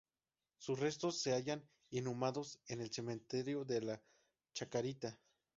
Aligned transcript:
Sus 0.57 0.79
restos 0.79 1.21
se 1.21 1.31
hallan 1.31 1.63
inhumados 1.91 2.59
en 2.65 2.81
el 2.81 2.91
cementerio 2.91 3.65
de 3.65 3.81
la 3.83 4.01
Chacarita. 4.51 5.19